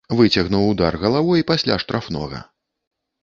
Выцягнуў 0.19 0.63
удар 0.69 0.95
галавой 1.03 1.45
пасля 1.51 1.77
штрафнога. 1.83 2.39